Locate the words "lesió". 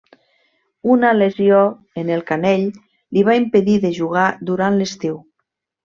1.17-1.59